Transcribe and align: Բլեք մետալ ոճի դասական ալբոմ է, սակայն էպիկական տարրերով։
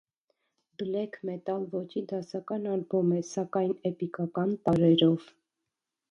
Բլեք 0.81 1.17
մետալ 1.29 1.65
ոճի 1.73 2.01
դասական 2.11 2.65
ալբոմ 2.75 3.11
է, 3.17 3.19
սակայն 3.27 3.75
էպիկական 3.91 4.55
տարրերով։ 4.69 5.29